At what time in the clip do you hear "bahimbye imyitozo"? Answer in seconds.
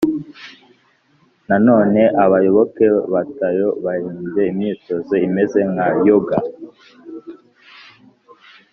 3.83-5.13